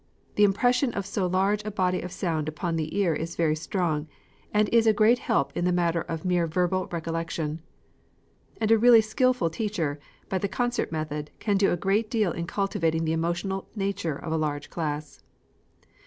[0.33, 4.07] The impression of so large a body of sound upon the ear is very strong,
[4.51, 7.57] and is a great help in the matter of mere verbal recollection.
[7.57, 11.55] Children too are very sympathetic, and a really skilful teacher, by the concert method, can
[11.57, 15.21] do a great deal in cultivating the emotional nature of a large class.